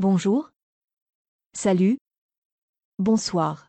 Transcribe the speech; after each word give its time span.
Bonjour. 0.00 0.50
Salut. 1.52 1.98
Bonsoir. 2.98 3.68